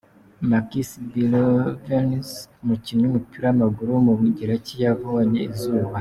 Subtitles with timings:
[0.49, 2.31] Makis Belevonis,
[2.63, 5.97] umukinnyi w’umupira w’amaguru w’umugereki yabonye izuba.